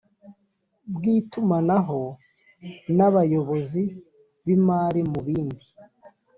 [0.93, 2.01] bw itumanaho
[2.95, 3.83] n abayobozi
[4.45, 5.67] b imari mu bindi